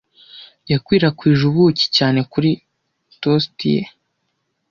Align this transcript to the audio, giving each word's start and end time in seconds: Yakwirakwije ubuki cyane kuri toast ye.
Yakwirakwije 0.71 1.43
ubuki 1.49 1.85
cyane 1.97 2.19
kuri 2.31 2.49
toast 3.21 3.57
ye. 3.73 3.81